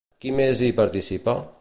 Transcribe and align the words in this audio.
Qui 0.23 0.31
més 0.39 0.63
hi 0.67 0.71
participa? 0.81 1.37